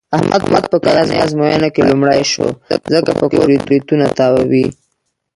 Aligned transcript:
احمد 0.45 0.63
په 0.71 0.77
کلنۍ 0.85 1.17
ازموینه 1.25 1.69
کې 1.73 1.81
لومړی 1.89 2.21
شو. 2.31 2.47
ځکه 2.93 3.11
په 3.19 3.25
کور 3.31 3.47
کې 3.51 3.63
برېتونه 3.65 4.05
تاووي. 4.17 4.65